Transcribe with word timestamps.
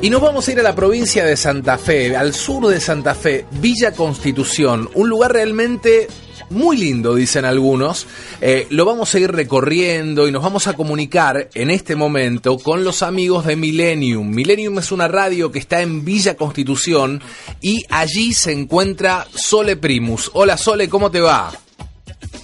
Y 0.00 0.10
nos 0.10 0.22
vamos 0.22 0.46
a 0.46 0.52
ir 0.52 0.60
a 0.60 0.62
la 0.62 0.76
provincia 0.76 1.24
de 1.24 1.36
Santa 1.36 1.76
Fe, 1.76 2.16
al 2.16 2.32
sur 2.32 2.68
de 2.68 2.80
Santa 2.80 3.16
Fe, 3.16 3.46
Villa 3.60 3.92
Constitución, 3.92 4.88
un 4.94 5.08
lugar 5.08 5.32
realmente 5.32 6.06
muy 6.50 6.76
lindo, 6.76 7.16
dicen 7.16 7.44
algunos. 7.44 8.06
Eh, 8.40 8.68
lo 8.70 8.84
vamos 8.84 9.12
a 9.12 9.18
ir 9.18 9.32
recorriendo 9.32 10.28
y 10.28 10.30
nos 10.30 10.44
vamos 10.44 10.68
a 10.68 10.74
comunicar 10.74 11.48
en 11.52 11.70
este 11.70 11.96
momento 11.96 12.58
con 12.58 12.84
los 12.84 13.02
amigos 13.02 13.44
de 13.44 13.56
Millennium. 13.56 14.30
Millennium 14.30 14.78
es 14.78 14.92
una 14.92 15.08
radio 15.08 15.50
que 15.50 15.58
está 15.58 15.82
en 15.82 16.04
Villa 16.04 16.36
Constitución 16.36 17.20
y 17.60 17.82
allí 17.90 18.32
se 18.34 18.52
encuentra 18.52 19.26
Sole 19.34 19.76
Primus. 19.76 20.30
Hola 20.32 20.56
Sole, 20.56 20.88
¿cómo 20.88 21.10
te 21.10 21.20
va? 21.20 21.50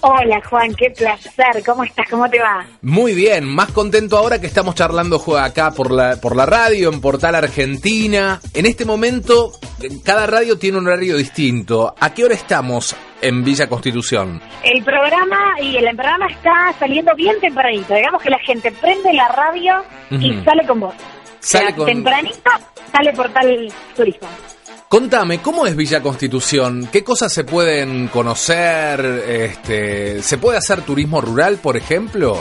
Hola 0.06 0.38
Juan, 0.50 0.74
qué 0.74 0.90
placer. 0.90 1.64
¿Cómo 1.64 1.82
estás? 1.82 2.06
¿Cómo 2.10 2.28
te 2.28 2.38
va? 2.38 2.66
Muy 2.82 3.14
bien, 3.14 3.46
más 3.46 3.72
contento 3.72 4.18
ahora 4.18 4.38
que 4.38 4.46
estamos 4.46 4.74
charlando 4.74 5.18
acá 5.38 5.70
por 5.70 5.90
la, 5.90 6.20
por 6.20 6.36
la 6.36 6.44
radio, 6.44 6.92
en 6.92 7.00
Portal 7.00 7.34
Argentina. 7.34 8.38
En 8.52 8.66
este 8.66 8.84
momento, 8.84 9.52
cada 10.04 10.26
radio 10.26 10.58
tiene 10.58 10.76
un 10.76 10.88
horario 10.88 11.16
distinto. 11.16 11.94
¿A 11.98 12.12
qué 12.12 12.22
hora 12.22 12.34
estamos 12.34 12.94
en 13.22 13.42
Villa 13.42 13.66
Constitución? 13.66 14.42
El 14.62 14.84
programa 14.84 15.54
y 15.62 15.76
el 15.76 15.96
programa 15.96 16.26
está 16.26 16.74
saliendo 16.78 17.14
bien 17.14 17.40
tempranito. 17.40 17.94
Digamos 17.94 18.22
que 18.22 18.28
la 18.28 18.40
gente 18.40 18.72
prende 18.72 19.10
la 19.14 19.28
radio 19.28 19.84
y 20.10 20.34
sale 20.44 20.66
con 20.66 20.80
vos. 20.80 20.94
Sale 21.40 21.74
con... 21.74 21.86
Tempranito 21.86 22.50
sale 22.92 23.10
Portal 23.14 23.72
Turismo. 23.96 24.28
Contame, 24.88 25.40
¿cómo 25.42 25.66
es 25.66 25.74
Villa 25.74 26.00
Constitución? 26.02 26.88
¿Qué 26.92 27.02
cosas 27.02 27.32
se 27.32 27.42
pueden 27.42 28.08
conocer? 28.08 29.04
Este, 29.04 30.22
¿Se 30.22 30.38
puede 30.38 30.58
hacer 30.58 30.82
turismo 30.82 31.20
rural, 31.20 31.58
por 31.58 31.76
ejemplo? 31.76 32.38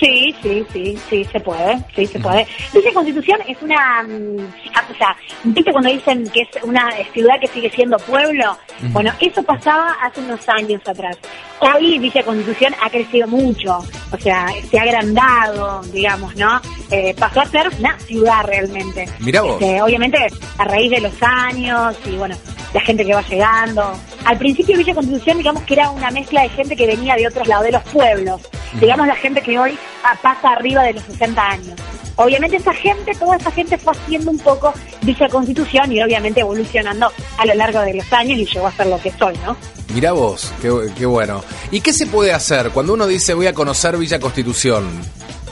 Sí, 0.00 0.34
sí, 0.42 0.64
sí, 0.72 0.98
sí, 1.10 1.24
se 1.24 1.40
puede, 1.40 1.78
sí, 1.94 2.06
se 2.06 2.18
puede. 2.18 2.46
Villa 2.72 2.90
Constitución 2.94 3.38
es 3.46 3.60
una, 3.60 4.02
mm, 4.02 4.38
o 4.38 4.94
sea, 4.96 5.14
¿viste 5.44 5.70
cuando 5.70 5.90
dicen 5.90 6.24
que 6.30 6.40
es 6.40 6.48
una 6.62 6.90
ciudad 7.12 7.38
que 7.38 7.46
sigue 7.48 7.70
siendo 7.70 7.98
pueblo? 7.98 8.56
Bueno, 8.92 9.12
eso 9.20 9.42
pasaba 9.42 9.92
hace 10.02 10.20
unos 10.20 10.48
años 10.48 10.80
atrás. 10.88 11.18
Hoy 11.60 11.98
Villa 11.98 12.22
Constitución 12.22 12.74
ha 12.82 12.88
crecido 12.88 13.28
mucho, 13.28 13.84
o 14.10 14.16
sea, 14.18 14.46
se 14.70 14.78
ha 14.78 14.82
agrandado, 14.84 15.82
digamos, 15.92 16.34
¿no? 16.34 16.58
Eh, 16.90 17.14
pasó 17.18 17.42
a 17.42 17.46
ser 17.46 17.68
una 17.78 17.98
ciudad 17.98 18.42
realmente. 18.46 19.06
Mira 19.18 19.42
vos. 19.42 19.60
Este, 19.60 19.82
obviamente 19.82 20.16
a 20.56 20.64
raíz 20.64 20.90
de 20.90 21.00
los 21.00 21.22
años 21.22 21.94
y 22.06 22.16
bueno, 22.16 22.36
la 22.72 22.80
gente 22.80 23.04
que 23.04 23.14
va 23.14 23.20
llegando. 23.20 23.92
Al 24.24 24.38
principio 24.38 24.78
Villa 24.78 24.94
Constitución, 24.94 25.36
digamos 25.36 25.62
que 25.64 25.74
era 25.74 25.90
una 25.90 26.10
mezcla 26.10 26.42
de 26.42 26.48
gente 26.48 26.74
que 26.74 26.86
venía 26.86 27.16
de 27.16 27.26
otros 27.26 27.46
lados, 27.46 27.66
de 27.66 27.72
los 27.72 27.82
pueblos. 27.84 28.40
Digamos 28.78 29.06
la 29.06 29.16
gente 29.16 29.40
que 29.42 29.58
hoy 29.58 29.78
pasa 30.22 30.52
arriba 30.52 30.82
de 30.84 30.94
los 30.94 31.02
60 31.04 31.42
años. 31.42 31.80
Obviamente 32.16 32.56
esa 32.56 32.74
gente, 32.74 33.12
toda 33.14 33.36
esa 33.36 33.50
gente 33.50 33.78
fue 33.78 33.92
haciendo 33.94 34.30
un 34.30 34.38
poco 34.38 34.74
Villa 35.02 35.28
Constitución 35.28 35.90
y 35.90 36.02
obviamente 36.02 36.40
evolucionando 36.40 37.10
a 37.38 37.46
lo 37.46 37.54
largo 37.54 37.80
de 37.80 37.94
los 37.94 38.12
años 38.12 38.38
y 38.38 38.44
llegó 38.44 38.66
a 38.66 38.72
ser 38.72 38.86
lo 38.88 39.00
que 39.00 39.10
soy, 39.12 39.34
¿no? 39.44 39.56
Mira 39.94 40.12
vos, 40.12 40.52
qué, 40.60 40.70
qué 40.96 41.06
bueno. 41.06 41.42
¿Y 41.70 41.80
qué 41.80 41.92
se 41.92 42.06
puede 42.06 42.32
hacer 42.32 42.70
cuando 42.70 42.92
uno 42.92 43.06
dice 43.06 43.34
voy 43.34 43.46
a 43.46 43.54
conocer 43.54 43.96
Villa 43.96 44.20
Constitución? 44.20 44.88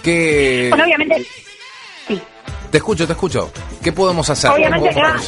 ¿Qué... 0.02 0.66
Bueno, 0.68 0.84
obviamente, 0.84 1.26
sí. 2.06 2.20
Te 2.70 2.78
escucho, 2.78 3.06
te 3.06 3.14
escucho. 3.14 3.50
¿Qué 3.82 3.92
podemos 3.92 4.28
hacer? 4.28 4.50
Obviamente 4.50 4.90
¿Cómo 4.92 5.06
acá, 5.06 5.18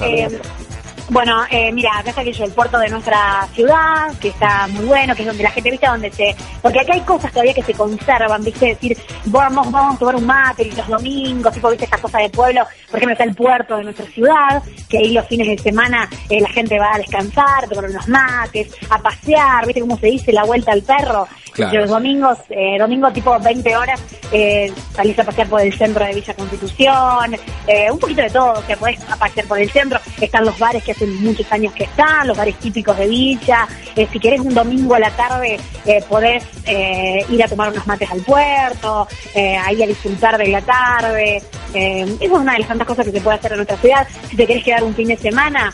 bueno, 1.10 1.43
eh, 1.50 1.72
mira, 1.72 1.98
acá 1.98 2.10
está 2.10 2.21
aquello, 2.22 2.44
el 2.44 2.53
puerto 2.53 2.78
de 2.78 2.88
nuestra 2.88 3.47
ciudad, 3.53 4.16
que 4.21 4.28
está 4.28 4.69
muy 4.69 4.84
bueno, 4.87 5.15
que 5.15 5.22
es 5.22 5.28
donde 5.28 5.43
la 5.43 5.50
gente, 5.50 5.71
viste, 5.71 5.87
donde 5.87 6.10
se... 6.12 6.37
Porque 6.62 6.81
acá 6.81 6.94
hay 6.94 7.00
cosas 7.00 7.32
todavía 7.32 7.53
que 7.53 7.65
se 7.65 7.75
conservan, 7.75 8.44
viste, 8.44 8.66
decir, 8.66 8.97
vamos, 9.25 9.71
vamos 9.72 9.97
a 9.97 9.98
tomar 9.98 10.16
un 10.16 10.26
mate 10.26 10.62
y 10.62 10.71
los 10.71 10.87
domingos, 10.87 11.53
tipo, 11.53 11.69
viste, 11.69 11.87
esas 11.87 12.00
cosas 12.00 12.22
de 12.22 12.31
pueblo, 12.31 12.62
por 12.88 12.98
ejemplo, 12.98 13.12
está 13.12 13.25
el 13.25 13.34
puerto 13.34 13.76
de 13.76 13.84
nuestra 13.84 14.06
ciudad, 14.06 14.62
que 14.88 14.98
ahí 14.98 15.12
los 15.12 15.26
fines 15.26 15.48
de 15.48 15.59
semana 15.59 16.09
eh, 16.28 16.41
la 16.41 16.48
gente 16.48 16.78
va 16.78 16.94
a 16.94 16.98
descansar, 16.98 17.69
tomar 17.69 17.91
unos 17.91 18.06
mates, 18.09 18.72
a 18.88 18.98
pasear, 18.98 19.66
viste 19.66 19.81
cómo 19.81 19.98
se 19.98 20.06
dice, 20.06 20.32
la 20.32 20.44
vuelta 20.44 20.72
al 20.72 20.82
perro. 20.82 21.27
Claro. 21.53 21.81
Los 21.81 21.91
domingos, 21.91 22.38
eh, 22.50 22.77
domingo 22.78 23.11
tipo 23.12 23.38
20 23.38 23.77
horas, 23.77 24.00
eh, 24.33 24.72
salís 24.93 25.19
a 25.19 25.25
pasear 25.25 25.49
por 25.49 25.61
el 25.61 25.72
centro 25.72 26.05
de 26.05 26.15
Villa 26.15 26.34
Constitución, 26.34 27.37
eh, 27.66 27.91
un 27.91 27.99
poquito 27.99 28.22
de 28.22 28.31
todo, 28.31 28.53
o 28.53 28.62
sea, 28.62 28.77
podés 28.77 28.99
pasear 29.19 29.47
por 29.47 29.59
el 29.59 29.71
centro, 29.71 29.99
están 30.21 30.44
los 30.44 30.59
bares 30.59 30.83
que 30.84 30.93
hacen 30.93 31.22
muchos 31.25 31.50
años 31.53 31.72
que 31.72 31.84
están, 31.84 32.27
los 32.27 32.37
bares 32.37 32.56
típicos 32.56 32.97
de 32.97 33.06
Villa, 33.09 33.66
eh, 33.97 34.06
si 34.10 34.21
querés 34.21 34.41
un 34.41 34.55
domingo 34.55 34.94
a 34.94 34.99
la 34.99 35.10
tarde 35.10 35.59
eh, 35.84 36.03
podés 36.09 36.44
eh, 36.66 37.25
ir 37.28 37.43
a 37.43 37.49
tomar 37.49 37.71
unos 37.71 37.87
mates 37.87 38.10
al 38.10 38.21
puerto, 38.21 39.06
ahí 39.34 39.83
a 39.83 39.87
disfrutar 39.87 40.39
de 40.39 40.49
la 40.49 40.60
tarde, 40.62 41.43
esa 41.72 42.25
es 42.25 42.31
una 42.31 42.53
de 42.53 42.60
las 42.60 42.69
tantas 42.69 42.87
cosas 42.87 43.06
que 43.06 43.12
se 43.12 43.21
puede 43.21 43.39
hacer 43.39 43.53
en 43.53 43.59
nuestra 43.59 43.77
ciudad, 43.78 44.06
si 44.28 44.37
te 44.37 44.47
querés 44.47 44.65
quedar 44.65 44.84
un 44.84 44.94
fin 44.94 45.09
de 45.09 45.16
semana, 45.16 45.72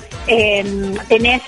tenés 1.08 1.42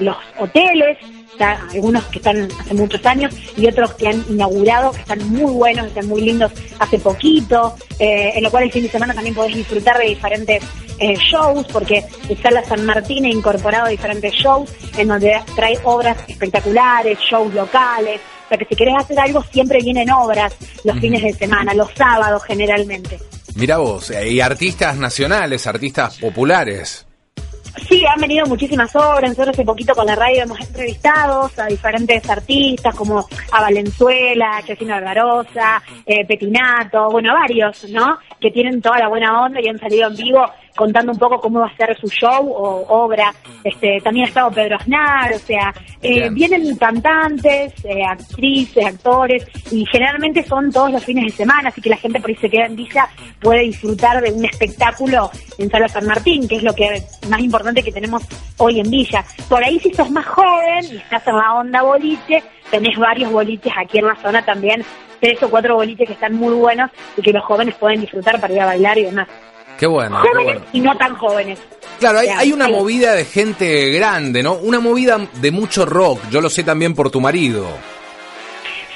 los 0.00 0.16
hoteles, 0.38 0.98
ya 1.42 1.66
algunos 1.72 2.04
que 2.04 2.18
están 2.18 2.48
hace 2.60 2.74
muchos 2.74 3.04
años 3.04 3.34
y 3.56 3.66
otros 3.66 3.94
que 3.94 4.08
han 4.08 4.24
inaugurado, 4.28 4.92
que 4.92 5.00
están 5.00 5.28
muy 5.28 5.52
buenos, 5.52 5.86
están 5.86 6.06
muy 6.06 6.20
lindos 6.20 6.52
hace 6.78 6.98
poquito, 6.98 7.74
eh, 7.98 8.32
en 8.36 8.44
lo 8.44 8.50
cual 8.50 8.64
el 8.64 8.72
fin 8.72 8.84
de 8.84 8.88
semana 8.88 9.12
también 9.12 9.34
podés 9.34 9.56
disfrutar 9.56 9.98
de 9.98 10.06
diferentes 10.06 10.62
eh, 10.98 11.16
shows, 11.16 11.66
porque 11.72 12.04
está 12.28 12.50
la 12.52 12.64
San 12.64 12.84
Martín 12.84 13.24
ha 13.24 13.28
incorporado 13.28 13.88
diferentes 13.88 14.32
shows 14.34 14.70
en 14.96 15.08
donde 15.08 15.40
trae 15.56 15.76
obras 15.82 16.16
espectaculares, 16.28 17.18
shows 17.18 17.52
locales, 17.54 18.20
o 18.44 18.48
sea 18.48 18.58
que 18.58 18.66
si 18.66 18.76
querés 18.76 18.94
hacer 18.98 19.18
algo 19.18 19.42
siempre 19.42 19.78
vienen 19.82 20.10
obras 20.10 20.54
los 20.84 20.98
fines 21.00 21.22
de 21.22 21.32
semana, 21.32 21.74
los 21.74 21.90
sábados 21.96 22.42
generalmente. 22.44 23.18
Mira 23.56 23.78
vos, 23.78 24.10
eh, 24.10 24.30
y 24.30 24.40
artistas 24.40 24.96
nacionales, 24.96 25.66
artistas 25.66 26.18
populares. 26.18 27.06
Sí, 27.92 28.02
han 28.06 28.22
venido 28.22 28.46
muchísimas 28.46 28.96
obras. 28.96 29.28
Nosotros 29.28 29.50
hace 29.50 29.66
poquito 29.66 29.94
con 29.94 30.06
la 30.06 30.14
radio 30.14 30.44
hemos 30.44 30.58
entrevistado 30.58 31.50
a 31.58 31.66
diferentes 31.66 32.26
artistas 32.30 32.94
como 32.94 33.26
a 33.50 33.60
Valenzuela, 33.60 34.56
a 34.56 34.62
Chesina 34.62 34.94
Barbarosa, 34.94 35.82
eh, 36.06 36.24
Petinato, 36.24 37.10
bueno, 37.10 37.34
varios, 37.34 37.84
¿no? 37.90 38.16
Que 38.40 38.50
tienen 38.50 38.80
toda 38.80 38.98
la 38.98 39.08
buena 39.08 39.42
onda 39.42 39.60
y 39.60 39.68
han 39.68 39.78
salido 39.78 40.08
en 40.08 40.16
vivo 40.16 40.42
contando 40.76 41.12
un 41.12 41.18
poco 41.18 41.40
cómo 41.40 41.60
va 41.60 41.66
a 41.66 41.76
ser 41.76 41.96
su 41.98 42.08
show 42.08 42.50
o 42.50 42.86
obra. 42.88 43.32
Este, 43.64 43.98
también 44.02 44.26
ha 44.26 44.28
estado 44.28 44.50
Pedro 44.50 44.76
Aznar, 44.76 45.32
o 45.34 45.38
sea, 45.38 45.72
eh, 46.00 46.28
vienen 46.30 46.76
cantantes, 46.76 47.72
eh, 47.84 48.04
actrices, 48.04 48.84
actores, 48.84 49.46
y 49.70 49.84
generalmente 49.86 50.42
son 50.42 50.70
todos 50.72 50.92
los 50.92 51.04
fines 51.04 51.24
de 51.24 51.30
semana, 51.30 51.68
así 51.68 51.80
que 51.80 51.90
la 51.90 51.96
gente 51.96 52.20
por 52.20 52.30
ahí 52.30 52.36
se 52.36 52.50
queda 52.50 52.66
en 52.66 52.76
Villa, 52.76 53.08
puede 53.40 53.62
disfrutar 53.62 54.20
de 54.20 54.32
un 54.32 54.44
espectáculo 54.44 55.30
en 55.58 55.70
Sala 55.70 55.88
San 55.88 56.06
Martín, 56.06 56.48
que 56.48 56.56
es 56.56 56.62
lo 56.62 56.74
que 56.74 57.02
más 57.28 57.40
importante 57.40 57.82
que 57.82 57.92
tenemos 57.92 58.22
hoy 58.58 58.80
en 58.80 58.90
Villa. 58.90 59.24
Por 59.48 59.62
ahí 59.62 59.78
si 59.78 59.92
sos 59.92 60.10
más 60.10 60.26
joven 60.26 60.84
y 60.90 60.96
estás 60.96 61.26
en 61.26 61.36
la 61.36 61.54
onda 61.54 61.82
boliche, 61.82 62.42
tenés 62.70 62.98
varios 62.98 63.30
boliches 63.30 63.72
aquí 63.76 63.98
en 63.98 64.06
la 64.06 64.16
zona 64.16 64.44
también, 64.44 64.84
tres 65.20 65.42
o 65.42 65.50
cuatro 65.50 65.76
boliches 65.76 66.06
que 66.06 66.14
están 66.14 66.34
muy 66.34 66.54
buenos 66.54 66.90
y 67.16 67.22
que 67.22 67.32
los 67.32 67.44
jóvenes 67.44 67.74
pueden 67.76 68.00
disfrutar 68.00 68.40
para 68.40 68.54
ir 68.54 68.60
a 68.60 68.66
bailar 68.66 68.98
y 68.98 69.04
demás. 69.04 69.28
Qué 69.78 69.86
bueno, 69.86 70.20
qué 70.22 70.28
Jóvenes 70.28 70.54
bueno. 70.60 70.66
y 70.72 70.80
no 70.80 70.96
tan 70.96 71.14
jóvenes. 71.16 71.58
Claro, 71.98 72.18
hay, 72.20 72.26
O 72.26 72.30
sea, 72.30 72.38
hay 72.40 72.52
una 72.52 72.66
hay- 72.66 72.72
movida 72.72 73.14
de 73.14 73.24
gente 73.24 73.90
grande, 73.90 74.42
¿no? 74.42 74.54
Una 74.54 74.80
movida 74.80 75.18
de 75.34 75.50
mucho 75.50 75.84
rock. 75.86 76.20
Yo 76.30 76.40
lo 76.40 76.48
sé 76.50 76.62
también 76.64 76.94
por 76.94 77.10
tu 77.10 77.20
marido. 77.20 77.66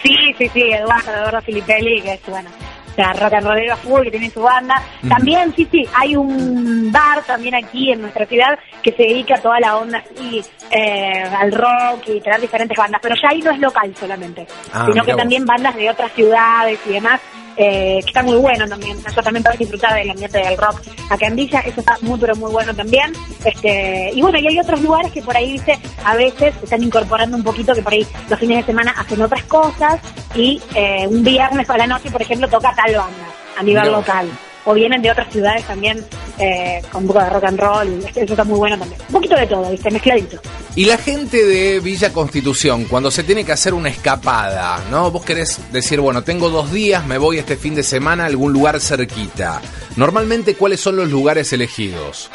Sí, 0.02 0.16
sí, 0.38 0.48
sí, 0.52 0.62
Eduardo, 0.72 1.10
Eduardo 1.12 1.40
Filipelli, 1.42 2.00
que 2.00 2.12
es, 2.14 2.20
bueno, 2.26 2.48
o 2.92 2.94
sea, 2.94 3.12
rock 3.14 3.32
and 3.34 3.46
rollero 3.46 3.72
a 3.74 3.76
full, 3.76 4.02
que 4.04 4.10
tiene 4.12 4.30
su 4.30 4.40
banda. 4.40 4.80
También, 5.08 5.52
sí, 5.56 5.66
sí, 5.70 5.84
hay 5.94 6.14
un 6.14 6.92
bar 6.92 7.24
también 7.24 7.54
aquí 7.56 7.90
en 7.92 8.02
nuestra 8.02 8.24
ciudad 8.26 8.56
que 8.82 8.92
se 8.92 9.02
dedica 9.02 9.34
a 9.36 9.40
toda 9.42 9.58
la 9.58 9.76
onda 9.76 9.98
así, 9.98 10.42
eh, 10.70 11.24
al 11.36 11.50
rock 11.52 12.08
y 12.08 12.20
traer 12.20 12.40
diferentes 12.40 12.76
bandas, 12.76 13.00
pero 13.02 13.16
ya 13.20 13.28
ahí 13.30 13.40
no 13.40 13.50
es 13.50 13.58
local 13.58 13.92
solamente, 13.98 14.46
Ah, 14.72 14.86
sino 14.90 15.04
que 15.04 15.12
vos. 15.12 15.18
también 15.20 15.44
bandas 15.44 15.74
de 15.74 15.90
otras 15.90 16.12
ciudades 16.12 16.78
y 16.86 16.92
demás. 16.92 17.20
Eh, 17.58 18.00
que 18.02 18.08
está 18.08 18.22
muy 18.22 18.36
bueno 18.36 18.68
también, 18.68 18.98
yo 19.02 19.22
también 19.22 19.42
puedo 19.42 19.56
disfrutar 19.56 19.94
del 19.94 20.10
ambiente 20.10 20.36
del 20.36 20.58
rock 20.58 20.78
acá 21.08 21.26
en 21.26 21.36
Villa, 21.36 21.60
eso 21.60 21.80
está 21.80 21.96
muy 22.02 22.18
pero 22.20 22.36
muy 22.36 22.52
bueno 22.52 22.74
también, 22.74 23.14
este 23.46 24.10
y 24.12 24.20
bueno, 24.20 24.38
y 24.38 24.46
hay 24.46 24.60
otros 24.60 24.82
lugares 24.82 25.10
que 25.10 25.22
por 25.22 25.34
ahí, 25.34 25.52
dice, 25.52 25.78
a 26.04 26.16
veces 26.16 26.54
se 26.58 26.64
están 26.64 26.82
incorporando 26.82 27.34
un 27.34 27.42
poquito, 27.42 27.72
que 27.74 27.80
por 27.80 27.94
ahí 27.94 28.06
los 28.28 28.38
fines 28.38 28.58
de 28.58 28.64
semana 28.64 28.94
hacen 28.98 29.22
otras 29.22 29.42
cosas 29.44 30.00
y 30.34 30.60
eh, 30.74 31.06
un 31.08 31.24
viernes 31.24 31.70
a 31.70 31.78
la 31.78 31.86
noche, 31.86 32.10
por 32.10 32.20
ejemplo, 32.20 32.46
toca 32.46 32.74
tal 32.74 32.94
banda 32.94 33.26
a 33.56 33.62
nivel 33.62 33.90
local. 33.90 34.28
O 34.66 34.74
vienen 34.74 35.00
de 35.00 35.10
otras 35.10 35.32
ciudades 35.32 35.64
también 35.64 36.04
eh, 36.38 36.82
con 36.90 37.02
un 37.02 37.08
poco 37.08 37.20
de 37.20 37.30
rock 37.30 37.44
and 37.44 37.58
roll, 37.58 38.04
eso 38.14 38.32
está 38.32 38.44
muy 38.44 38.58
bueno 38.58 38.76
también. 38.76 39.00
Un 39.08 39.12
poquito 39.12 39.36
de 39.36 39.46
todo, 39.46 39.70
¿viste? 39.70 39.90
Mezcladito. 39.90 40.38
Y 40.74 40.84
la 40.84 40.98
gente 40.98 41.46
de 41.46 41.80
Villa 41.80 42.12
Constitución, 42.12 42.84
cuando 42.84 43.10
se 43.10 43.22
tiene 43.22 43.44
que 43.44 43.52
hacer 43.52 43.72
una 43.72 43.88
escapada, 43.88 44.84
¿no? 44.90 45.10
Vos 45.10 45.24
querés 45.24 45.60
decir, 45.72 46.00
bueno, 46.00 46.22
tengo 46.22 46.50
dos 46.50 46.72
días, 46.72 47.06
me 47.06 47.16
voy 47.16 47.38
este 47.38 47.56
fin 47.56 47.74
de 47.74 47.82
semana 47.82 48.24
a 48.24 48.26
algún 48.26 48.52
lugar 48.52 48.80
cerquita. 48.80 49.62
Normalmente, 49.96 50.56
¿cuáles 50.56 50.80
son 50.80 50.96
los 50.96 51.10
lugares 51.10 51.52
elegidos? 51.52 52.28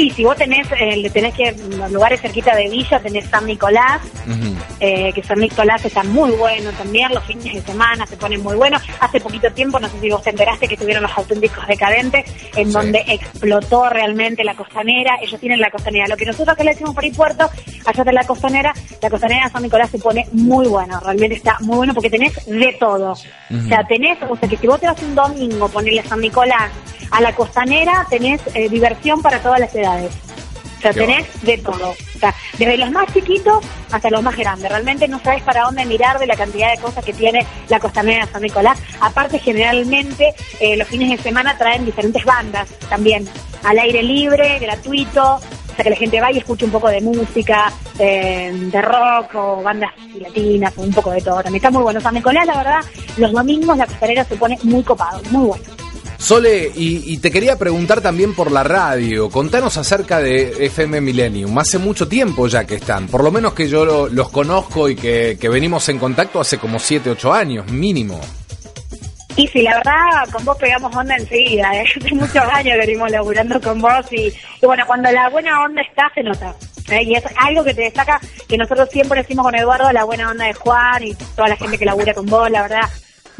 Y 0.00 0.08
si 0.08 0.24
vos 0.24 0.34
tenés, 0.34 0.66
eh, 0.80 1.10
tenés 1.12 1.34
que, 1.34 1.54
lugares 1.90 2.22
cerquita 2.22 2.56
de 2.56 2.70
Villa, 2.70 2.98
tenés 3.00 3.26
San 3.28 3.44
Nicolás, 3.44 4.00
eh, 4.80 5.12
que 5.12 5.22
San 5.22 5.38
Nicolás 5.38 5.84
está 5.84 6.02
muy 6.04 6.30
bueno 6.30 6.70
también, 6.72 7.12
los 7.12 7.22
fines 7.24 7.52
de 7.52 7.60
semana 7.60 8.06
se 8.06 8.16
ponen 8.16 8.42
muy 8.42 8.56
buenos. 8.56 8.80
Hace 8.98 9.20
poquito 9.20 9.52
tiempo, 9.52 9.78
no 9.78 9.90
sé 9.90 10.00
si 10.00 10.08
vos 10.08 10.22
te 10.22 10.30
enteraste, 10.30 10.68
que 10.68 10.78
tuvieron 10.78 11.02
los 11.02 11.12
auténticos 11.18 11.66
decadentes, 11.66 12.24
en 12.56 12.72
donde 12.72 13.04
explotó 13.08 13.90
realmente 13.90 14.42
la 14.42 14.54
costanera. 14.54 15.18
Ellos 15.20 15.38
tienen 15.38 15.60
la 15.60 15.70
costanera. 15.70 16.08
Lo 16.08 16.16
que 16.16 16.24
nosotros 16.24 16.56
que 16.56 16.64
le 16.64 16.70
decimos 16.70 16.94
por 16.94 17.04
ahí 17.04 17.12
puerto, 17.12 17.50
allá 17.84 18.02
de 18.02 18.12
la 18.14 18.24
costanera, 18.24 18.72
la 19.02 19.10
costanera 19.10 19.44
de 19.44 19.52
San 19.52 19.62
Nicolás 19.62 19.90
se 19.90 19.98
pone 19.98 20.26
muy 20.32 20.66
bueno, 20.66 20.98
realmente 21.00 21.36
está 21.36 21.58
muy 21.60 21.76
bueno 21.76 21.92
porque 21.92 22.08
tenés 22.08 22.32
de 22.46 22.74
todo. 22.80 23.12
O 23.12 23.68
sea, 23.68 23.84
tenés, 23.86 24.16
o 24.26 24.34
sea, 24.34 24.48
que 24.48 24.56
si 24.56 24.66
vos 24.66 24.80
te 24.80 24.86
vas 24.86 25.02
un 25.02 25.14
domingo, 25.14 25.68
ponerle 25.68 26.02
San 26.04 26.20
Nicolás, 26.20 26.70
a 27.10 27.20
la 27.20 27.34
costanera 27.34 28.06
tenés 28.08 28.40
eh, 28.54 28.68
diversión 28.68 29.20
para 29.20 29.40
todas 29.40 29.60
las 29.60 29.74
edades. 29.74 29.89
O 29.98 30.82
sea, 30.82 30.92
tenés 30.94 31.26
de 31.42 31.58
todo. 31.58 31.90
O 31.90 32.18
sea, 32.18 32.34
desde 32.58 32.78
los 32.78 32.90
más 32.90 33.12
chiquitos 33.12 33.62
hasta 33.92 34.08
los 34.08 34.22
más 34.22 34.34
grandes. 34.34 34.70
Realmente 34.70 35.08
no 35.08 35.20
sabes 35.20 35.42
para 35.42 35.64
dónde 35.64 35.84
mirar 35.84 36.18
de 36.18 36.26
la 36.26 36.36
cantidad 36.36 36.70
de 36.74 36.80
cosas 36.80 37.04
que 37.04 37.12
tiene 37.12 37.46
la 37.68 37.78
costanera 37.78 38.24
de 38.24 38.32
San 38.32 38.40
Nicolás. 38.40 38.78
Aparte, 38.98 39.38
generalmente, 39.38 40.34
eh, 40.58 40.78
los 40.78 40.88
fines 40.88 41.10
de 41.10 41.18
semana 41.22 41.58
traen 41.58 41.84
diferentes 41.84 42.24
bandas 42.24 42.70
también. 42.88 43.28
Al 43.62 43.78
aire 43.78 44.02
libre, 44.02 44.58
gratuito. 44.58 45.34
O 45.34 45.74
sea, 45.76 45.84
que 45.84 45.90
la 45.90 45.96
gente 45.96 46.18
vaya 46.18 46.36
y 46.36 46.38
escuche 46.38 46.64
un 46.64 46.70
poco 46.70 46.88
de 46.88 47.02
música, 47.02 47.70
eh, 47.98 48.50
de 48.54 48.82
rock 48.82 49.34
o 49.34 49.62
bandas 49.62 49.90
latinas 50.18 50.72
un 50.78 50.92
poco 50.92 51.10
de 51.10 51.20
todo. 51.20 51.42
También 51.42 51.56
está 51.56 51.70
muy 51.70 51.82
bueno. 51.82 52.00
San 52.00 52.14
Nicolás, 52.14 52.46
la 52.46 52.56
verdad, 52.56 52.80
los 53.18 53.32
domingos 53.32 53.76
la 53.76 53.84
costanera 53.84 54.24
se 54.24 54.36
pone 54.36 54.58
muy 54.62 54.82
copado, 54.82 55.20
muy 55.30 55.46
bueno. 55.46 55.79
Sole, 56.20 56.70
y, 56.74 57.16
te 57.16 57.30
quería 57.30 57.56
preguntar 57.56 58.02
también 58.02 58.34
por 58.34 58.52
la 58.52 58.62
radio. 58.62 59.30
Contanos 59.30 59.78
acerca 59.78 60.20
de 60.20 60.66
FM 60.66 61.00
Millennium. 61.00 61.58
Hace 61.58 61.78
mucho 61.78 62.06
tiempo 62.06 62.46
ya 62.46 62.66
que 62.66 62.74
están. 62.74 63.08
Por 63.08 63.24
lo 63.24 63.32
menos 63.32 63.54
que 63.54 63.68
yo 63.68 64.06
los 64.06 64.28
conozco 64.28 64.90
y 64.90 64.96
que, 64.96 65.48
venimos 65.50 65.88
en 65.88 65.98
contacto 65.98 66.38
hace 66.38 66.58
como 66.58 66.78
7, 66.78 67.10
8 67.10 67.32
años, 67.32 67.72
mínimo. 67.72 68.20
Y 69.34 69.48
sí, 69.48 69.62
la 69.62 69.76
verdad, 69.76 70.28
con 70.30 70.44
vos 70.44 70.58
pegamos 70.58 70.94
onda 70.94 71.16
enseguida. 71.16 71.74
¿eh? 71.74 71.86
Hace 71.96 72.14
muchos 72.14 72.36
años 72.36 72.74
que 72.74 72.86
venimos 72.86 73.10
laburando 73.10 73.58
con 73.58 73.80
vos 73.80 74.12
y, 74.12 74.30
bueno, 74.62 74.84
cuando 74.86 75.10
la 75.10 75.30
buena 75.30 75.64
onda 75.64 75.80
está, 75.80 76.12
se 76.14 76.22
nota. 76.22 76.54
¿eh? 76.90 77.02
Y 77.02 77.14
es 77.14 77.24
algo 77.38 77.64
que 77.64 77.72
te 77.72 77.82
destaca, 77.82 78.20
que 78.46 78.58
nosotros 78.58 78.90
siempre 78.92 79.22
decimos 79.22 79.46
con 79.46 79.54
Eduardo, 79.54 79.90
la 79.90 80.04
buena 80.04 80.30
onda 80.30 80.44
de 80.44 80.52
Juan 80.52 81.02
y 81.02 81.14
toda 81.14 81.48
la 81.48 81.56
gente 81.56 81.78
que 81.78 81.86
labura 81.86 82.12
con 82.12 82.26
vos, 82.26 82.50
la 82.50 82.62
verdad 82.62 82.90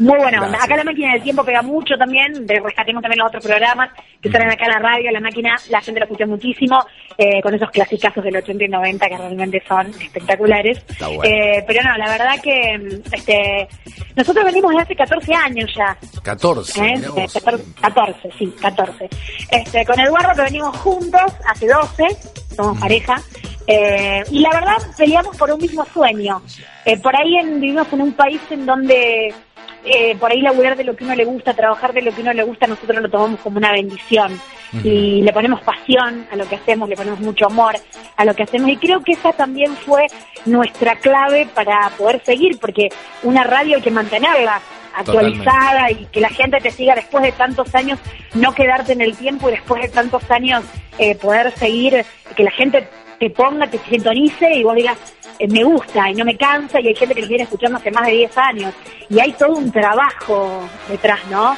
muy 0.01 0.17
buena 0.17 0.43
onda. 0.43 0.57
Acá 0.61 0.75
la 0.75 0.83
máquina 0.83 1.13
del 1.13 1.23
tiempo 1.23 1.43
pega 1.43 1.61
mucho 1.61 1.95
también, 1.97 2.47
rescatemos 2.47 3.01
también 3.01 3.19
los 3.19 3.27
otros 3.27 3.45
programas 3.45 3.89
que 4.21 4.31
salen 4.31 4.49
acá 4.49 4.65
en 4.65 4.71
la 4.71 4.79
radio, 4.79 5.11
la 5.11 5.19
máquina, 5.19 5.55
la 5.69 5.81
gente 5.81 5.99
lo 5.99 6.05
escucha 6.05 6.25
muchísimo, 6.25 6.79
eh, 7.17 7.41
con 7.41 7.53
esos 7.53 7.69
clasicazos 7.69 8.23
del 8.23 8.35
80 8.35 8.65
y 8.65 8.67
90 8.67 9.09
que 9.09 9.17
realmente 9.17 9.63
son 9.67 9.87
espectaculares. 9.89 10.83
Eh, 11.23 11.63
pero 11.67 11.83
no, 11.83 11.97
la 11.97 12.09
verdad 12.09 12.41
que 12.41 13.01
este 13.11 13.67
nosotros 14.15 14.45
venimos 14.45 14.71
de 14.71 14.81
hace 14.81 14.95
14 14.95 15.33
años 15.33 15.69
ya. 15.75 15.97
14. 16.23 16.85
¿Eh? 16.85 17.01
14, 17.81 18.29
sí, 18.37 18.53
14. 18.61 19.09
Este, 19.51 19.85
con 19.85 19.99
Eduardo 19.99 20.33
que 20.35 20.41
venimos 20.41 20.77
juntos 20.77 21.21
hace 21.47 21.67
12, 21.67 22.03
somos 22.55 22.79
pareja. 22.79 23.15
Eh, 23.67 24.23
y 24.31 24.39
la 24.39 24.49
verdad 24.49 24.77
peleamos 24.97 25.37
por 25.37 25.51
un 25.51 25.59
mismo 25.59 25.85
sueño. 25.93 26.41
Eh, 26.85 26.97
por 26.99 27.15
ahí 27.15 27.37
en, 27.37 27.61
vivimos 27.61 27.91
en 27.93 28.01
un 28.01 28.13
país 28.13 28.41
en 28.49 28.65
donde 28.65 29.33
eh, 29.83 30.15
por 30.15 30.31
ahí 30.31 30.41
laburar 30.41 30.77
de 30.77 30.83
lo 30.83 30.95
que 30.95 31.03
uno 31.03 31.15
le 31.15 31.25
gusta, 31.25 31.53
trabajar 31.53 31.93
de 31.93 32.01
lo 32.01 32.13
que 32.13 32.21
uno 32.21 32.33
le 32.33 32.43
gusta, 32.43 32.67
nosotros 32.67 33.01
lo 33.01 33.09
tomamos 33.09 33.39
como 33.39 33.57
una 33.57 33.71
bendición. 33.71 34.39
Y 34.83 35.21
le 35.21 35.33
ponemos 35.33 35.59
pasión 35.61 36.25
a 36.31 36.37
lo 36.37 36.47
que 36.47 36.55
hacemos, 36.55 36.87
le 36.87 36.95
ponemos 36.95 37.19
mucho 37.19 37.45
amor 37.45 37.75
a 38.15 38.23
lo 38.23 38.33
que 38.33 38.43
hacemos. 38.43 38.69
Y 38.69 38.77
creo 38.77 39.03
que 39.03 39.13
esa 39.13 39.33
también 39.33 39.75
fue 39.75 40.07
nuestra 40.45 40.95
clave 40.95 41.45
para 41.53 41.89
poder 41.97 42.21
seguir, 42.23 42.57
porque 42.57 42.87
una 43.23 43.43
radio 43.43 43.75
hay 43.75 43.81
que 43.81 43.91
mantenerla 43.91 44.61
actualizada 44.95 45.91
y 45.91 46.05
que 46.05 46.21
la 46.21 46.29
gente 46.29 46.59
te 46.59 46.71
siga 46.71 46.95
después 46.95 47.23
de 47.23 47.31
tantos 47.31 47.73
años, 47.75 47.99
no 48.33 48.53
quedarte 48.53 48.93
en 48.93 49.01
el 49.01 49.15
tiempo 49.17 49.49
y 49.49 49.53
después 49.53 49.81
de 49.81 49.89
tantos 49.89 50.29
años 50.31 50.63
eh, 50.97 51.15
poder 51.15 51.51
seguir, 51.57 52.05
que 52.35 52.43
la 52.43 52.51
gente 52.51 52.87
te 53.19 53.29
ponga, 53.29 53.67
te 53.67 53.77
sintonice 53.77 54.53
y 54.53 54.63
vos 54.63 54.75
digas, 54.75 54.97
me 55.49 55.63
gusta 55.63 56.09
y 56.09 56.15
no 56.15 56.25
me 56.25 56.37
cansa 56.37 56.79
y 56.79 56.87
hay 56.87 56.95
gente 56.95 57.15
que 57.15 57.21
nos 57.21 57.29
viene 57.29 57.43
escuchando 57.43 57.77
hace 57.77 57.91
más 57.91 58.05
de 58.05 58.13
10 58.13 58.37
años 58.37 58.73
y 59.09 59.19
hay 59.19 59.33
todo 59.33 59.55
un 59.55 59.71
trabajo 59.71 60.67
detrás, 60.89 61.19
¿no? 61.29 61.55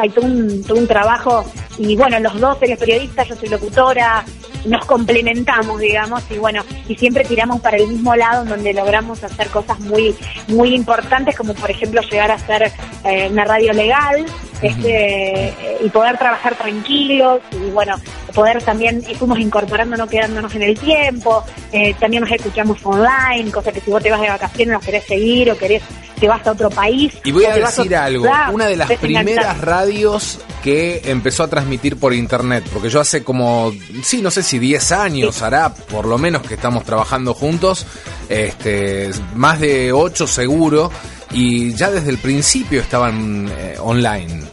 hay 0.00 0.08
todo 0.08 0.26
un, 0.26 0.64
todo 0.64 0.78
un 0.78 0.86
trabajo 0.86 1.44
y 1.78 1.96
bueno, 1.96 2.18
los 2.20 2.40
dos 2.40 2.56
eres 2.62 2.78
periodistas, 2.78 3.28
yo 3.28 3.36
soy 3.36 3.48
locutora, 3.48 4.24
nos 4.64 4.84
complementamos, 4.86 5.78
digamos, 5.78 6.22
y 6.30 6.38
bueno, 6.38 6.62
y 6.88 6.96
siempre 6.96 7.24
tiramos 7.24 7.60
para 7.60 7.76
el 7.76 7.86
mismo 7.86 8.14
lado 8.16 8.42
en 8.42 8.48
donde 8.48 8.72
logramos 8.72 9.22
hacer 9.22 9.48
cosas 9.48 9.78
muy, 9.80 10.14
muy 10.48 10.74
importantes, 10.74 11.36
como 11.36 11.54
por 11.54 11.70
ejemplo 11.70 12.00
llegar 12.02 12.30
a 12.30 12.38
ser 12.38 12.72
eh, 13.04 13.28
una 13.30 13.44
radio 13.44 13.72
legal, 13.72 14.24
este, 14.62 15.54
y 15.80 15.88
poder 15.90 16.18
trabajar 16.18 16.54
tranquilos, 16.56 17.40
y 17.52 17.70
bueno, 17.70 17.96
poder 18.34 18.62
también, 18.62 19.02
fuimos 19.18 19.38
incorporando, 19.38 19.96
no 19.96 20.06
quedándonos 20.06 20.54
en 20.54 20.62
el 20.62 20.78
tiempo, 20.78 21.44
eh, 21.72 21.94
también 21.98 22.22
nos 22.22 22.32
escuchamos 22.32 22.78
online, 22.84 23.50
cosa 23.50 23.72
que 23.72 23.80
si 23.80 23.90
vos 23.90 24.02
te 24.02 24.10
vas 24.10 24.20
de 24.20 24.28
vacaciones 24.28 24.74
nos 24.74 24.84
querés 24.84 25.04
seguir 25.04 25.50
o 25.50 25.56
querés 25.56 25.82
te 26.18 26.28
vas 26.28 26.46
a 26.46 26.52
otro 26.52 26.70
país. 26.70 27.12
Y 27.24 27.32
voy 27.32 27.44
a 27.44 27.54
decir 27.54 27.94
algo, 27.94 28.26
una 28.52 28.66
de 28.66 28.76
las 28.76 28.90
primeras 28.92 29.60
radios 29.60 30.40
que 30.62 31.02
empezó 31.04 31.44
a 31.44 31.48
transmitir 31.48 31.96
por 31.96 32.12
internet, 32.12 32.64
porque 32.72 32.90
yo 32.90 33.00
hace 33.00 33.22
como, 33.22 33.72
sí, 34.02 34.22
no 34.22 34.30
sé 34.30 34.42
si 34.42 34.58
10 34.58 34.92
años 34.92 35.42
hará, 35.42 35.72
por 35.72 36.06
lo 36.06 36.18
menos 36.18 36.42
que 36.42 36.54
estamos 36.54 36.84
trabajando 36.84 37.34
juntos, 37.34 37.86
este, 38.28 39.10
más 39.34 39.60
de 39.60 39.92
8 39.92 40.26
seguro, 40.26 40.90
y 41.32 41.72
ya 41.74 41.90
desde 41.90 42.10
el 42.10 42.18
principio 42.18 42.80
estaban 42.80 43.48
eh, 43.58 43.76
online. 43.80 44.46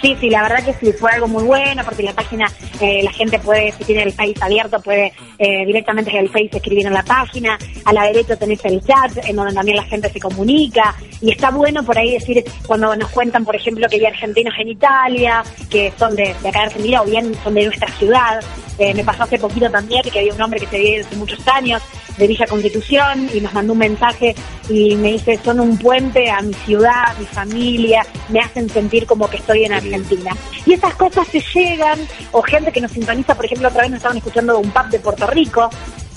Sí, 0.00 0.16
sí, 0.20 0.30
la 0.30 0.42
verdad 0.42 0.64
que 0.64 0.74
sí, 0.74 0.92
fue 0.92 1.10
algo 1.10 1.26
muy 1.26 1.42
bueno 1.42 1.82
porque 1.84 2.02
la 2.02 2.12
página, 2.12 2.52
eh, 2.80 3.02
la 3.02 3.10
gente 3.12 3.38
puede, 3.38 3.72
si 3.72 3.84
tiene 3.84 4.02
el 4.02 4.12
Face 4.12 4.34
abierto, 4.40 4.80
puede 4.80 5.12
eh, 5.38 5.64
directamente 5.66 6.10
en 6.10 6.18
el 6.18 6.28
Face 6.28 6.50
escribir 6.52 6.86
en 6.86 6.92
la 6.92 7.02
página. 7.02 7.58
A 7.84 7.92
la 7.92 8.04
derecha 8.04 8.36
tenés 8.36 8.64
el 8.64 8.80
chat, 8.84 9.16
en 9.24 9.36
donde 9.36 9.54
también 9.54 9.76
la 9.78 9.84
gente 9.84 10.10
se 10.10 10.20
comunica. 10.20 10.94
Y 11.20 11.32
está 11.32 11.50
bueno 11.50 11.82
por 11.82 11.98
ahí 11.98 12.12
decir, 12.12 12.44
cuando 12.66 12.94
nos 12.94 13.10
cuentan, 13.10 13.44
por 13.44 13.56
ejemplo, 13.56 13.88
que 13.88 13.96
hay 13.96 14.06
argentinos 14.06 14.54
en 14.58 14.68
Italia, 14.68 15.42
que 15.70 15.92
son 15.98 16.14
de, 16.14 16.34
de 16.42 16.48
acá 16.48 16.60
de 16.60 16.66
Argentina 16.66 17.02
o 17.02 17.04
bien 17.06 17.34
son 17.42 17.54
de 17.54 17.64
nuestra 17.64 17.90
ciudad. 17.92 18.40
Eh, 18.78 18.92
me 18.92 19.02
pasó 19.02 19.22
hace 19.22 19.38
poquito 19.38 19.70
también 19.70 20.02
que 20.02 20.18
había 20.18 20.34
un 20.34 20.42
hombre 20.42 20.60
que 20.60 20.66
se 20.66 20.78
vive 20.78 21.00
hace 21.00 21.16
muchos 21.16 21.48
años 21.48 21.82
de 22.16 22.26
Villa 22.26 22.46
Constitución 22.46 23.28
y 23.32 23.40
nos 23.40 23.52
mandó 23.52 23.72
un 23.72 23.80
mensaje 23.80 24.34
y 24.68 24.96
me 24.96 25.12
dice, 25.12 25.38
son 25.44 25.60
un 25.60 25.78
puente 25.78 26.30
a 26.30 26.40
mi 26.40 26.54
ciudad, 26.54 27.16
mi 27.18 27.26
familia, 27.26 28.06
me 28.28 28.40
hacen 28.40 28.68
sentir 28.68 29.06
como 29.06 29.28
que 29.28 29.36
estoy 29.36 29.64
en 29.64 29.72
Argentina. 29.72 30.32
Y 30.64 30.74
esas 30.74 30.94
cosas 30.94 31.26
se 31.28 31.42
llegan, 31.54 31.98
o 32.32 32.42
gente 32.42 32.72
que 32.72 32.80
nos 32.80 32.90
sintoniza, 32.90 33.34
por 33.34 33.44
ejemplo, 33.44 33.68
otra 33.68 33.82
vez 33.82 33.90
nos 33.90 33.98
estaban 33.98 34.16
escuchando 34.16 34.54
de 34.54 34.60
un 34.60 34.70
pub 34.70 34.88
de 34.90 34.98
Puerto 34.98 35.26
Rico, 35.28 35.70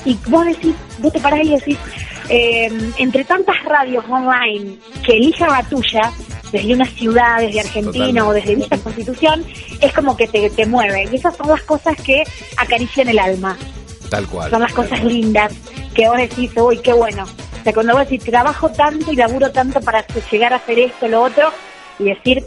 y 0.06 0.18
vos 0.28 0.46
decís, 0.46 0.76
vos 1.00 1.12
te 1.12 1.20
parás 1.20 1.46
y 1.46 1.50
decís, 1.50 1.78
eh, 2.30 2.92
entre 2.98 3.26
tantas 3.26 3.62
radios 3.66 4.06
online 4.10 4.78
que 5.06 5.18
elijan 5.18 5.50
la 5.50 5.64
tuya, 5.64 6.12
desde 6.52 6.74
una 6.74 6.86
ciudad, 6.86 7.40
desde 7.40 7.60
Argentina 7.60 8.28
o 8.28 8.34
desde 8.34 8.56
Villa 8.56 8.78
Constitución, 8.84 9.46
es 9.82 9.94
como 9.94 10.18
que 10.18 10.28
te, 10.28 10.50
te 10.50 10.66
mueve. 10.66 11.08
Y 11.12 11.16
esas 11.16 11.36
son 11.38 11.48
las 11.48 11.62
cosas 11.62 11.96
que 12.02 12.24
acarician 12.58 13.08
el 13.08 13.20
alma. 13.20 13.58
Tal 14.10 14.28
cual. 14.28 14.50
Son 14.50 14.62
las 14.62 14.74
cosas 14.74 15.04
lindas 15.04 15.54
que 15.94 16.08
vos 16.08 16.18
decís, 16.18 16.52
uy, 16.56 16.80
qué 16.80 16.94
bueno. 16.94 17.24
O 17.24 17.64
sea, 17.64 17.74
cuando 17.74 17.94
vos 17.94 18.08
decís, 18.08 18.24
trabajo 18.24 18.70
tanto 18.70 19.12
y 19.12 19.16
laburo 19.16 19.52
tanto 19.52 19.82
para 19.82 20.06
llegar 20.32 20.54
a 20.54 20.58
hacer 20.58 20.80
esto, 20.80 21.08
lo 21.08 21.24
otro, 21.24 21.52
y 22.00 22.06
decir, 22.06 22.46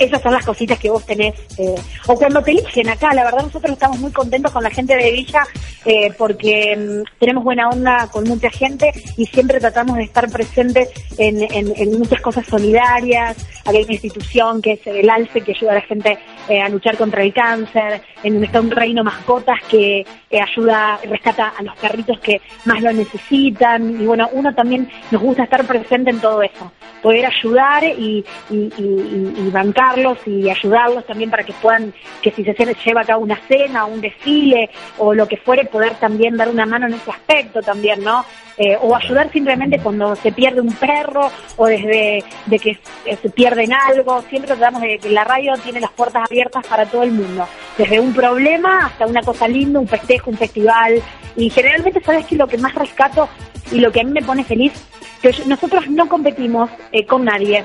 esas 0.00 0.22
son 0.22 0.32
las 0.32 0.44
cositas 0.44 0.78
que 0.78 0.90
vos 0.90 1.04
tenés. 1.04 1.34
Eh, 1.58 1.74
o 2.06 2.14
cuando 2.14 2.42
te 2.42 2.52
eligen 2.52 2.88
acá, 2.88 3.12
la 3.14 3.22
verdad 3.22 3.42
nosotros 3.42 3.72
estamos 3.72 3.98
muy 3.98 4.10
contentos 4.10 4.50
con 4.50 4.62
la 4.62 4.70
gente 4.70 4.96
de 4.96 5.12
Villa 5.12 5.42
eh, 5.84 6.10
porque 6.16 6.74
mm, 6.76 7.18
tenemos 7.18 7.44
buena 7.44 7.68
onda 7.68 8.08
con 8.10 8.24
mucha 8.24 8.50
gente 8.50 8.92
y 9.18 9.26
siempre 9.26 9.60
tratamos 9.60 9.98
de 9.98 10.04
estar 10.04 10.28
presentes 10.30 10.88
en, 11.18 11.42
en, 11.52 11.98
muchas 11.98 12.20
cosas 12.22 12.46
solidarias. 12.46 13.36
Hay 13.66 13.82
una 13.82 13.92
institución 13.92 14.62
que 14.62 14.72
es 14.72 14.86
el 14.86 15.08
ALCE 15.10 15.42
que 15.42 15.52
ayuda 15.52 15.72
a 15.72 15.74
la 15.74 15.82
gente 15.82 16.18
eh, 16.50 16.60
a 16.60 16.68
luchar 16.68 16.96
contra 16.96 17.22
el 17.22 17.32
cáncer, 17.32 18.02
en 18.22 18.34
donde 18.34 18.46
está 18.46 18.60
un 18.60 18.70
reino 18.70 19.02
mascotas 19.02 19.58
que 19.68 20.06
ayuda, 20.30 21.00
rescata 21.08 21.52
a 21.58 21.62
los 21.62 21.76
perritos 21.76 22.20
que 22.20 22.40
más 22.64 22.80
lo 22.82 22.92
necesitan. 22.92 24.00
Y 24.00 24.06
bueno, 24.06 24.28
uno 24.32 24.54
también 24.54 24.88
nos 25.10 25.22
gusta 25.22 25.44
estar 25.44 25.64
presente 25.64 26.10
en 26.10 26.20
todo 26.20 26.42
eso, 26.42 26.72
poder 27.02 27.26
ayudar 27.26 27.84
y, 27.84 28.24
y 28.50 29.50
bancar 29.50 29.80
acompañarlos 29.80 30.18
y 30.26 30.50
ayudarlos 30.50 31.06
también 31.06 31.30
para 31.30 31.44
que 31.44 31.52
puedan, 31.54 31.92
que 32.22 32.30
si 32.30 32.44
se 32.44 32.54
lleva 32.54 33.02
a 33.02 33.04
cabo 33.04 33.22
una 33.22 33.36
cena, 33.48 33.84
un 33.84 34.00
desfile 34.00 34.70
o 34.98 35.14
lo 35.14 35.26
que 35.26 35.36
fuere, 35.36 35.64
poder 35.64 35.94
también 35.94 36.36
dar 36.36 36.48
una 36.48 36.66
mano 36.66 36.86
en 36.86 36.94
ese 36.94 37.10
aspecto 37.10 37.62
también, 37.62 38.02
¿no? 38.02 38.24
Eh, 38.62 38.76
o 38.78 38.94
ayudar 38.94 39.32
simplemente 39.32 39.78
cuando 39.78 40.14
se 40.16 40.32
pierde 40.32 40.60
un 40.60 40.74
perro 40.74 41.30
o 41.56 41.66
desde 41.66 42.22
de 42.44 42.58
que 42.58 42.78
se 43.04 43.30
pierden 43.30 43.72
algo. 43.72 44.20
Siempre 44.28 44.54
tratamos 44.54 44.82
de 44.82 44.98
que 44.98 45.08
la 45.08 45.24
radio 45.24 45.54
tiene 45.64 45.80
las 45.80 45.90
puertas 45.92 46.24
abiertas 46.28 46.66
para 46.66 46.84
todo 46.84 47.02
el 47.02 47.10
mundo, 47.10 47.48
desde 47.78 47.98
un 47.98 48.12
problema 48.12 48.84
hasta 48.84 49.06
una 49.06 49.22
cosa 49.22 49.48
linda, 49.48 49.80
un 49.80 49.88
festejo, 49.88 50.28
un 50.28 50.36
festival. 50.36 51.00
Y 51.36 51.48
generalmente, 51.48 52.02
¿sabes 52.02 52.26
que 52.26 52.36
Lo 52.36 52.46
que 52.46 52.58
más 52.58 52.74
rescato 52.74 53.30
y 53.72 53.80
lo 53.80 53.90
que 53.90 54.02
a 54.02 54.04
mí 54.04 54.12
me 54.12 54.20
pone 54.20 54.44
feliz, 54.44 54.74
que 55.22 55.32
nosotros 55.46 55.88
no 55.88 56.06
competimos 56.06 56.68
eh, 56.92 57.06
con 57.06 57.24
nadie. 57.24 57.64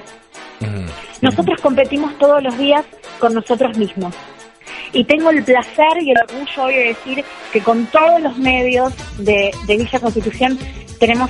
Nosotros 1.22 1.60
competimos 1.60 2.18
todos 2.18 2.42
los 2.42 2.58
días 2.58 2.86
con 3.20 3.34
nosotros 3.34 3.78
mismos. 3.78 4.16
Y 4.94 5.04
tengo 5.04 5.30
el 5.30 5.44
placer 5.44 6.02
y 6.02 6.12
el 6.12 6.18
orgullo 6.18 6.64
hoy 6.64 6.76
de 6.76 6.84
decir 6.86 7.26
que 7.52 7.60
con 7.62 7.86
todos 7.88 8.22
los 8.22 8.38
medios 8.38 8.94
de, 9.18 9.52
Villa 9.68 10.00
Constitución 10.00 10.58
tenemos 11.00 11.30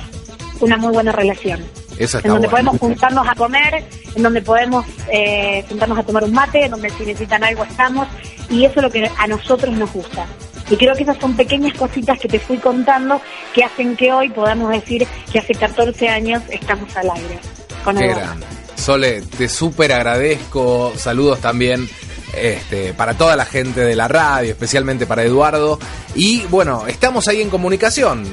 una 0.60 0.76
muy 0.76 0.92
buena 0.92 1.12
relación. 1.12 1.64
en 1.98 2.28
donde 2.28 2.48
podemos 2.48 2.78
juntarnos 2.78 3.26
a 3.28 3.34
comer, 3.34 3.84
en 4.14 4.22
donde 4.22 4.42
podemos 4.42 4.84
eh, 5.10 5.64
juntarnos 5.68 5.98
a 5.98 6.02
tomar 6.02 6.24
un 6.24 6.32
mate, 6.32 6.64
en 6.64 6.70
donde 6.70 6.90
si 6.90 7.04
necesitan 7.04 7.44
algo 7.44 7.64
estamos, 7.64 8.06
y 8.50 8.64
eso 8.64 8.74
es 8.76 8.82
lo 8.82 8.90
que 8.90 9.10
a 9.16 9.26
nosotros 9.26 9.74
nos 9.76 9.92
gusta. 9.92 10.26
Y 10.68 10.76
creo 10.76 10.94
que 10.94 11.04
esas 11.04 11.18
son 11.18 11.36
pequeñas 11.36 11.76
cositas 11.78 12.18
que 12.18 12.28
te 12.28 12.40
fui 12.40 12.58
contando 12.58 13.20
que 13.54 13.62
hacen 13.62 13.96
que 13.96 14.12
hoy 14.12 14.28
podamos 14.30 14.70
decir 14.70 15.06
que 15.32 15.38
hace 15.38 15.54
14 15.54 16.08
años 16.08 16.42
estamos 16.50 16.94
al 16.96 17.10
aire. 17.10 17.38
Con 17.84 17.96
Qué 17.96 18.08
grande. 18.08 18.46
Sole, 18.74 19.22
te 19.22 19.48
súper 19.48 19.92
agradezco. 19.92 20.92
Saludos 20.96 21.40
también 21.40 21.88
este, 22.36 22.92
para 22.94 23.14
toda 23.14 23.36
la 23.36 23.44
gente 23.44 23.80
de 23.80 23.96
la 23.96 24.08
radio, 24.08 24.50
especialmente 24.50 25.06
para 25.06 25.24
Eduardo. 25.24 25.78
Y 26.14 26.42
bueno, 26.42 26.86
estamos 26.86 27.28
ahí 27.28 27.42
en 27.42 27.50
comunicación. 27.50 28.24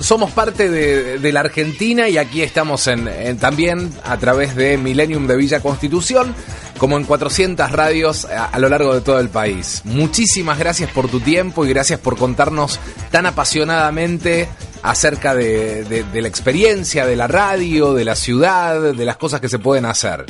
Somos 0.00 0.30
parte 0.32 0.70
de, 0.70 1.32
la 1.32 1.40
Argentina 1.40 2.08
y 2.08 2.16
aquí 2.16 2.42
estamos 2.42 2.86
en, 2.86 3.36
también 3.38 3.92
a 4.04 4.16
través 4.16 4.56
de 4.56 4.78
Millennium 4.78 5.26
de 5.26 5.36
Villa 5.36 5.60
Constitución, 5.60 6.34
como 6.78 6.96
en 6.96 7.04
400 7.04 7.70
radios 7.70 8.24
a, 8.24 8.58
lo 8.58 8.68
largo 8.68 8.94
de 8.94 9.02
todo 9.02 9.20
el 9.20 9.28
país. 9.28 9.82
Muchísimas 9.84 10.58
gracias 10.58 10.90
por 10.90 11.08
tu 11.08 11.20
tiempo 11.20 11.66
y 11.66 11.68
gracias 11.68 12.00
por 12.00 12.16
contarnos 12.16 12.80
tan 13.10 13.26
apasionadamente 13.26 14.48
acerca 14.82 15.34
de 15.34 16.04
la 16.14 16.28
experiencia 16.28 17.04
de 17.04 17.16
la 17.16 17.26
radio, 17.26 17.92
de 17.92 18.04
la 18.04 18.14
ciudad, 18.14 18.94
de 18.94 19.04
las 19.04 19.16
cosas 19.16 19.40
que 19.40 19.48
se 19.48 19.58
pueden 19.58 19.84
hacer. 19.84 20.24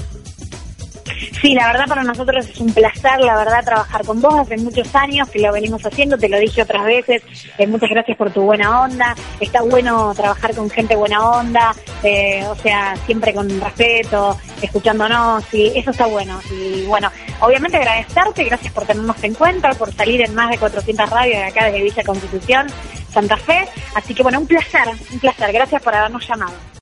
Sí, 1.41 1.55
la 1.55 1.69
verdad 1.69 1.87
para 1.87 2.03
nosotros 2.03 2.49
es 2.49 2.59
un 2.59 2.73
placer, 2.73 3.21
la 3.21 3.37
verdad, 3.37 3.65
trabajar 3.65 4.05
con 4.05 4.21
vos 4.21 4.41
hace 4.41 4.57
muchos 4.57 4.93
años 4.97 5.29
que 5.29 5.39
lo 5.39 5.53
venimos 5.53 5.85
haciendo, 5.87 6.19
te 6.19 6.29
lo 6.29 6.37
dije 6.39 6.63
otras 6.63 6.85
veces, 6.85 7.23
eh, 7.59 7.67
muchas 7.67 7.91
gracias 7.91 8.17
por 8.17 8.33
tu 8.33 8.43
buena 8.43 8.83
onda, 8.83 9.15
está 9.39 9.63
bueno 9.63 10.13
trabajar 10.17 10.53
con 10.57 10.69
gente 10.69 10.97
buena 10.97 11.31
onda, 11.31 11.73
eh, 12.03 12.45
o 12.49 12.57
sea, 12.57 12.97
siempre 13.07 13.33
con 13.33 13.49
respeto, 13.61 14.37
escuchándonos, 14.61 15.45
y 15.55 15.79
eso 15.79 15.93
está 15.93 16.07
bueno. 16.07 16.41
Y 16.51 16.87
bueno, 16.87 17.09
obviamente 17.41 17.77
agradecerte, 17.77 18.43
gracias 18.43 18.73
por 18.73 18.85
tenernos 18.85 19.23
en 19.23 19.35
cuenta, 19.35 19.71
por 19.75 19.93
salir 19.93 20.23
en 20.23 20.35
más 20.35 20.51
de 20.51 20.59
400 20.59 21.09
radios 21.09 21.37
de 21.37 21.45
acá 21.45 21.67
desde 21.67 21.83
Villa 21.83 22.03
Constitución, 22.03 22.67
Santa 23.13 23.37
Fe, 23.37 23.69
así 23.95 24.13
que 24.13 24.25
bueno, 24.25 24.41
un 24.41 24.47
placer, 24.49 24.89
un 25.13 25.19
placer, 25.21 25.53
gracias 25.53 25.81
por 25.83 25.95
habernos 25.95 26.27
llamado. 26.27 26.69